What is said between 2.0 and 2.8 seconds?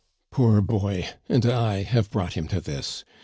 brought him to